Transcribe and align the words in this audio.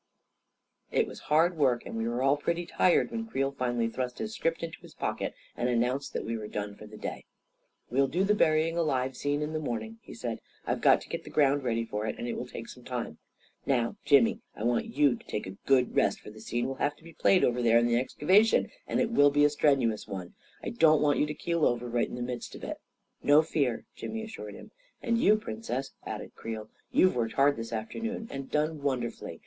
It 0.89 1.05
was 1.05 1.19
hard 1.29 1.55
work, 1.57 1.85
and 1.85 1.95
we 1.95 2.07
were 2.07 2.23
all 2.23 2.35
pretty 2.35 2.65
tired 2.65 3.11
when 3.11 3.27
Creel 3.27 3.51
finally 3.51 3.87
thrust 3.87 4.17
his 4.17 4.33
script 4.33 4.63
into 4.63 4.79
his 4.81 4.95
pocket 4.95 5.35
and 5.55 5.69
announced 5.69 6.13
that 6.13 6.25
we 6.25 6.35
were 6.39 6.47
done 6.47 6.73
for 6.75 6.87
the 6.87 6.97
day. 6.97 7.23
"We'll 7.91 8.07
do 8.07 8.23
the 8.23 8.33
burying 8.33 8.75
alive 8.75 9.15
scene 9.15 9.43
in 9.43 9.53
the 9.53 9.59
morn 9.59 9.83
ing," 9.83 9.99
he 10.01 10.15
said." 10.15 10.39
I've 10.65 10.81
got 10.81 11.01
to 11.01 11.07
get 11.07 11.23
the 11.23 11.29
ground 11.29 11.61
ready 11.63 11.85
for 11.85 12.07
it, 12.07 12.17
and 12.17 12.27
it 12.27 12.33
will 12.33 12.47
take 12.47 12.67
some 12.67 12.83
time. 12.83 13.19
Now, 13.63 13.95
Jimmy, 14.03 14.41
I 14.55 14.63
want 14.63 14.85
you 14.87 15.15
to 15.17 15.23
take 15.27 15.45
a 15.45 15.57
good 15.67 15.95
rest, 15.95 16.19
for 16.21 16.31
the 16.31 16.41
scene 16.41 16.65
will 16.65 16.81
have 16.81 16.95
to 16.95 17.03
be 17.03 17.13
played 17.13 17.43
over 17.43 17.61
there 17.61 17.77
in 17.77 17.85
the 17.85 17.99
excavation, 17.99 18.71
and 18.87 18.99
it 18.99 19.11
will 19.11 19.29
be 19.29 19.45
a 19.45 19.51
strenuous 19.51 20.07
one. 20.07 20.33
I 20.63 20.69
don't 20.69 21.03
want 21.03 21.19
you 21.19 21.27
to 21.27 21.33
keel 21.35 21.63
over 21.63 21.87
right 21.87 22.09
in 22.09 22.15
the 22.15 22.23
midst 22.23 22.55
of 22.55 22.63
it."" 22.63 22.77
No 23.31 23.43
fear," 23.43 23.85
Jimmy 23.95 24.23
assured 24.23 24.55
him. 24.55 24.71
"And 25.03 25.19
you, 25.19 25.35
Princess," 25.35 25.91
added 26.07 26.33
Creel. 26.33 26.71
"You've 26.91 27.15
worked 27.15 27.33
hard 27.33 27.55
this 27.55 27.71
afternoon— 27.71 28.27
and 28.31 28.49
done 28.49 28.81
wonder 28.81 29.11
fully! 29.11 29.39